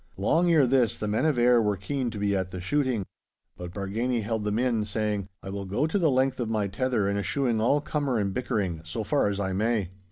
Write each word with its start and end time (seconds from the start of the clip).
Long 0.17 0.49
ere 0.51 0.65
this 0.65 0.97
the 0.97 1.07
men 1.07 1.27
of 1.27 1.37
Ayr 1.37 1.61
were 1.61 1.77
keen 1.77 2.09
to 2.09 2.17
be 2.17 2.35
at 2.35 2.49
the 2.49 2.59
shooting. 2.59 3.05
But 3.55 3.71
Bargany 3.71 4.23
held 4.23 4.45
them 4.45 4.57
in, 4.57 4.83
saying, 4.83 5.29
'I 5.43 5.49
will 5.51 5.65
go 5.67 5.85
to 5.85 5.99
the 5.99 6.09
length 6.09 6.39
of 6.39 6.49
my 6.49 6.65
tether 6.67 7.07
in 7.07 7.17
eschewing 7.17 7.61
all 7.61 7.81
cummer 7.81 8.17
and 8.17 8.33
bickering, 8.33 8.81
so 8.83 9.03
far 9.03 9.27
as 9.27 9.39
I 9.39 9.53
may. 9.53 9.91